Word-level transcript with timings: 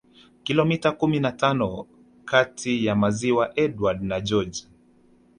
Kilomita 0.43 0.91
kumi 0.91 1.19
na 1.19 1.31
tano 1.31 1.87
kati 2.25 2.85
ya 2.85 2.95
maziwa 2.95 3.53
Edward 3.59 4.03
na 4.03 4.21
George 4.21 4.67